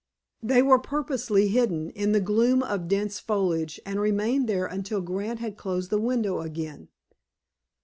They 0.41 0.63
were 0.63 0.79
purposely 0.79 1.49
hidden, 1.49 1.91
in 1.91 2.11
the 2.11 2.19
gloom 2.19 2.63
of 2.63 2.87
dense 2.87 3.19
foliage, 3.19 3.79
and 3.85 3.99
remained 3.99 4.49
there 4.49 4.65
until 4.65 4.99
Grant 4.99 5.37
had 5.41 5.57
closed 5.57 5.91
the 5.91 6.01
window 6.01 6.39
again. 6.41 6.87